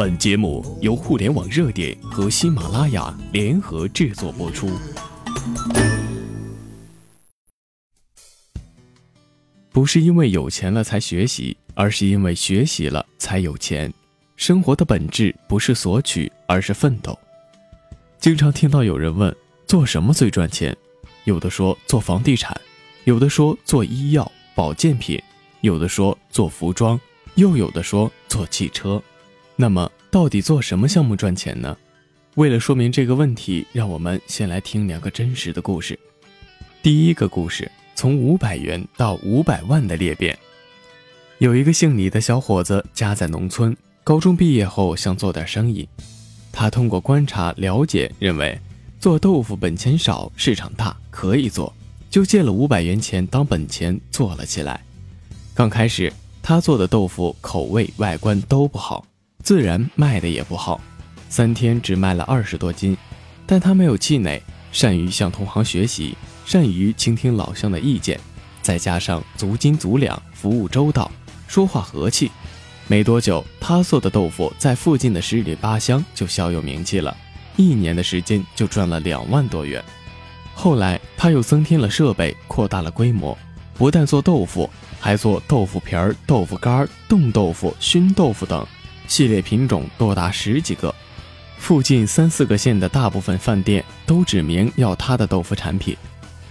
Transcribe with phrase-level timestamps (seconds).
[0.00, 4.66] 本节目由互联网热点和喜马拉雅联合制作播出。
[9.70, 13.92] 不是因为有钱了才学习，而是因为学习了才有钱。
[14.36, 17.18] 生活的本质不是索取，而是奋斗。
[18.18, 19.36] 经常听到有人问：
[19.66, 20.74] 做什么最赚钱？
[21.24, 22.58] 有的说做房地产，
[23.04, 25.22] 有的说做医药保健品，
[25.60, 26.98] 有的说做服装，
[27.34, 29.02] 又有的说做汽车。
[29.60, 31.76] 那么，到底做什么项目赚钱呢？
[32.36, 35.98] 为了说明这个问题，让我们先来听两个真实的故事。
[36.82, 40.38] 第一个故事，从五百元到五百万的裂变。
[41.40, 45.86] 有一个姓李的小伙子，家在农村，高中毕业后想做点生意。
[46.50, 48.58] 他通过观察了解，认为
[48.98, 51.70] 做豆腐本钱少，市场大，可以做，
[52.08, 54.82] 就借了五百元钱当本钱做了起来。
[55.52, 56.10] 刚开始，
[56.42, 59.04] 他做的豆腐口味、外观都不好。
[59.42, 60.80] 自然卖的也不好，
[61.28, 62.96] 三天只卖了二十多斤，
[63.46, 68.20] 但他没有气馁，善于向同行学习，善于倾听老乡的意见，
[68.62, 71.10] 再加上足斤足两，服务周到，
[71.48, 72.30] 说话和气，
[72.86, 77.16] 没多久，他做的豆腐在附近的十里八乡就小有名气了，
[77.56, 79.82] 一年的时间就赚了两万多元。
[80.54, 83.36] 后来他又增添了设备，扩大了规模，
[83.74, 84.68] 不但做豆腐，
[85.00, 88.66] 还做豆腐皮儿、豆腐干、冻豆腐、熏豆腐等。
[89.06, 90.94] 系列品种多达十几个，
[91.58, 95.96] 附近三四个县的大部分饭店都指明要他的豆腐产品，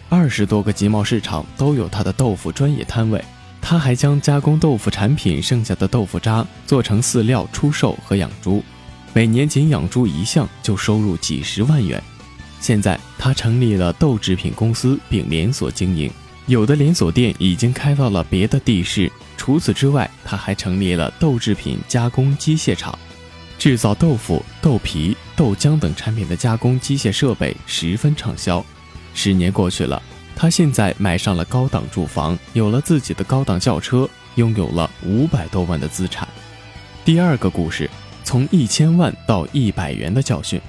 [0.10, 3.24] 二十多个集贸市场都有他的豆腐专业摊位。
[3.62, 8.64] 他还将加工豆腐产品剩下的豆腐渣做成饲料出售和养猪，
[9.14, 12.02] 每年仅养猪一项就收入几十万元。
[12.62, 16.10] 现在他成立了豆制品公司并连锁经营，
[16.50, 19.10] 有的连锁店已经开到了别的地市。
[19.38, 22.98] 除此之外，他还成立了豆制品加工机械厂，
[23.60, 28.66] 制造豆腐、豆皮、豆浆等产品的加工机械设备十分畅销。
[29.14, 30.02] 十年过去了，
[30.36, 36.28] 他现在买上了高档住房，有了自己的高档轿车，拥有了五百多万的资产。
[37.06, 37.88] 第二个故事，
[38.24, 40.60] 从一千万到一百元的教训。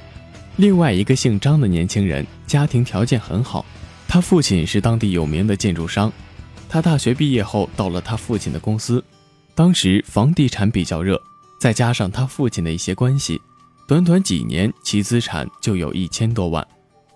[0.56, 3.64] 另外一个姓张的年轻人，家庭条件很好，
[4.12, 6.12] 他父亲是当地有名的建筑商。
[6.68, 9.02] 他大学毕业后到了他父亲的公司，
[9.54, 11.16] 当时房地产比较热，
[11.60, 13.40] 再加上他父亲的一些关系，
[13.86, 16.66] 短短几年其资产就有一千多万。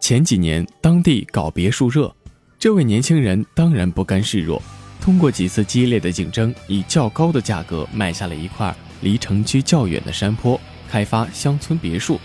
[0.01, 2.15] 前几年当地搞别墅热，
[2.61, 4.63] 这位年轻人当然不甘示弱，
[5.01, 12.21] 通过几次激烈的竞争，以较高的价格买下了一块离城区较远的山坡，开发乡村别墅。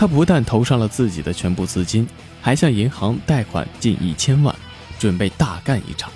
[0.00, 2.08] 他不但投上了自己的全部资金，
[2.40, 4.56] 还向银行贷款近一千万，
[4.98, 6.10] 准备大干一场。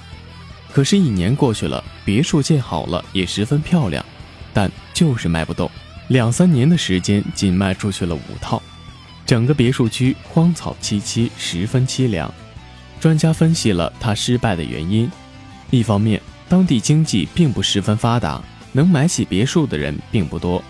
[0.73, 4.03] 可是，一年过去了，别墅建好了，也十分漂亮，
[4.55, 5.71] 但就是卖不动。
[6.09, 8.63] 两三年的时间，仅卖出去了五套，
[9.27, 12.33] 整个别墅区荒草萋萋，十分凄凉。
[12.99, 15.13] 专家分析了他失败的原因：
[15.69, 16.19] 一方面，
[16.49, 20.63] 当地经济并不十分发达，能买起别墅的人并不多；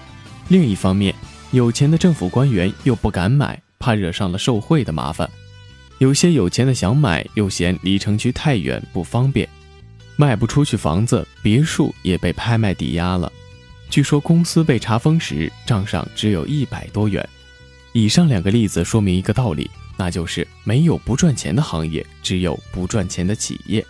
[0.48, 1.14] 另一方面，
[1.54, 5.30] 有钱的政府官员又不敢买，怕惹上了受贿的麻烦。
[5.98, 9.48] 有些有钱的想买，又嫌离城区太远不方便。
[10.16, 13.30] 卖不出去房子，别墅也被拍卖抵押了。
[13.88, 17.24] 据说公司被查封时，账上只有一百多元。
[17.92, 23.86] 以上两个例子说明一个道理，那就是没有不赚钱的行业，只有不赚钱的企业。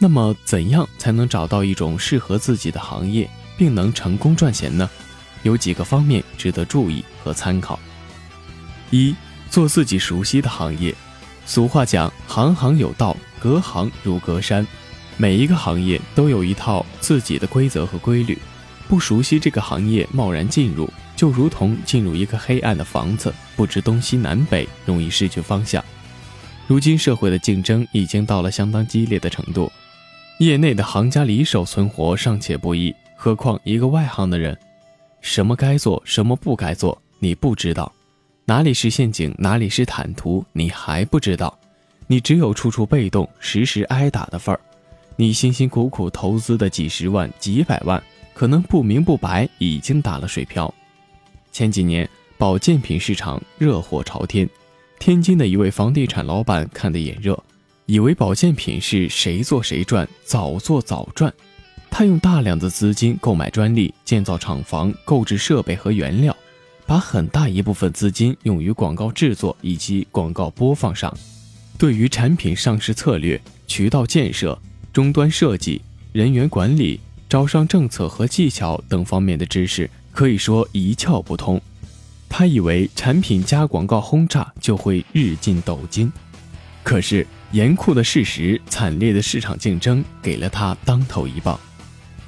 [0.00, 4.90] 那么，怎样才能找到一种适合自己的行业，并能成功赚钱呢？
[5.46, 7.78] 有几个方面值得注意和参考：
[8.90, 9.14] 一、
[9.48, 10.92] 做自己熟悉的行业。
[11.46, 14.66] 俗话讲，行行有道，隔行如隔山。
[15.16, 18.36] 每一个行业都有一套自己的规则和规律，
[18.88, 25.82] 不熟悉这个行业贸然进入，就如同进入一个黑暗的房子，不知东西南北，容易失去方向。
[26.66, 29.70] 如今社会的竞争已经到了相当激烈的程度，
[30.40, 34.58] 业内的行家里手存活尚且不易，何况一个外行的人，
[35.26, 37.92] 什么该做，什么不该做，你不知道，
[38.44, 41.58] 哪里是陷阱，哪里是坦途，你还不知道，
[42.06, 44.60] 你只有处处被动，时时挨打的份儿。
[45.16, 48.00] 你辛辛苦苦投资的几十万、几百万，
[48.34, 50.72] 可能不明不白已经打了水漂。
[51.50, 52.08] 前几年
[52.38, 54.48] 保健品市场热火朝天，
[55.00, 57.36] 天津的一位房地产老板看得眼热，
[57.86, 61.34] 以为保健品是谁做谁赚，早做早赚。
[61.98, 66.36] 他用大量的资金购买专利，建造厂房，购置设备和原料，
[66.84, 71.10] 把很大一部分资金用于广告制作以及广告播放上。
[71.78, 74.58] 对于产品上市策略、渠道建设。
[74.92, 75.80] 终端设计、
[76.12, 77.00] 人员管理、
[77.30, 81.58] 招商政策和技巧等方面的知识可以说一窍不通。
[82.28, 86.12] 他以为产品加广告轰炸就会日进斗金，
[86.82, 91.58] 可是严酷的事实、惨烈的市场竞争给了他当头一棒。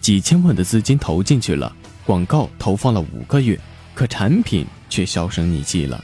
[0.08, 1.70] 几千万的资金投进去了，
[2.06, 3.60] 广告投放了五个月，
[3.94, 6.02] 可产品却销声匿迹了。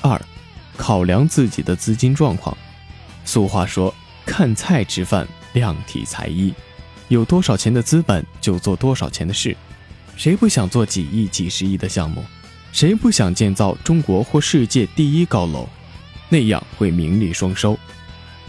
[0.00, 0.20] 二，
[0.76, 2.58] 考量自己的资金状况。
[3.24, 3.94] 俗话说
[4.26, 6.52] ：“看菜吃饭，量体裁衣。”
[7.06, 9.56] 有多少钱的资本就做多少钱的事。
[10.16, 12.24] 谁不想做几亿、几十亿的项目？
[12.72, 15.68] 谁不想建造中国或世界第一高楼？
[16.28, 17.78] 那样会名利双收。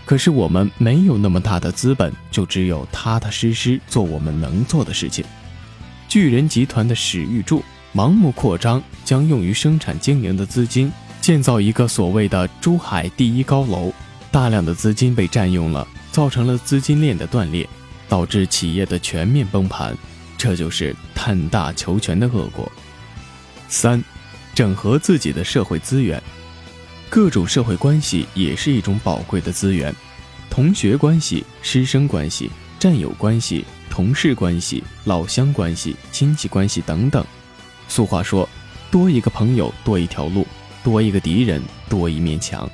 [0.06, 5.26] 可是我们没有那么大的资本，就只有踏踏实实做我们能做的事情。
[6.08, 7.64] 巨人集团的史玉柱
[7.94, 13.92] 盲目扩张，将用于生产经营的资金建造一个所谓的珠海第一高楼，
[14.32, 17.68] 大量的资金被占用了，造成了资金链的断裂，
[18.08, 19.98] 导致企业的全面崩盘。
[20.38, 22.72] 这就是贪大求全的恶果。
[23.68, 24.04] 三。
[24.54, 26.24] 整合自己的社会资源，
[27.10, 29.94] 各种社会关系也是一种宝贵的资源，
[30.50, 32.50] 同学关系、师生关系、
[32.80, 37.26] 战友关系、同事关系、老乡关系、亲戚关系等等。
[37.88, 38.48] 俗话说
[38.92, 40.46] ：“多一个朋友多一条路，
[40.84, 42.70] 多一个敌人多一面墙。”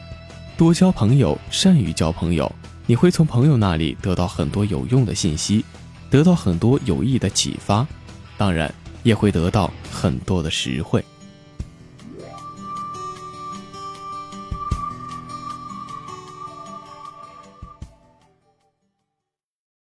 [0.57, 2.51] 多交朋友，善于交朋友，
[2.85, 5.63] 你会从朋友那里得到很多有用的信息，
[6.09, 7.85] 得到很多有益的启发，
[8.37, 8.73] 当然
[9.03, 11.03] 也会得到很多的实惠。